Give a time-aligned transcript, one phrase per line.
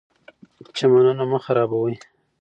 [0.77, 1.95] چمنونه مه خرابوئ.